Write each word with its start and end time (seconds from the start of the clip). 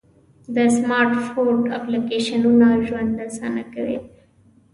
د 0.55 0.57
سمارټ 0.77 1.19
فون 1.29 1.57
اپلیکیشنونه 1.77 2.67
ژوند 2.87 3.11
آسانه 3.27 3.63
کوي. 3.73 3.97